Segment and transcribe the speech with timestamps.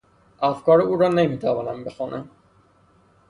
[0.41, 2.29] افکار او را نمی توانم بخوانم.